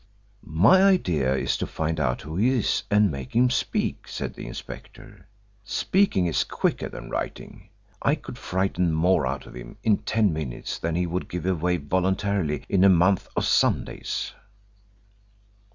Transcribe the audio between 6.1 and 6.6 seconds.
is